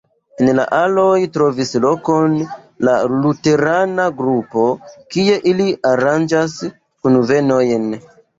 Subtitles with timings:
[0.43, 2.33] En la aloj trovis lokon
[2.89, 4.65] la luterana grupo,
[5.17, 7.89] kie ili aranĝas kunvenojn.